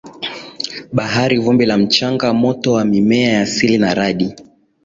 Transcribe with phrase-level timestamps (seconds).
[0.93, 4.35] bahari vumbi la mchanga moto wa mimea ya asili na radi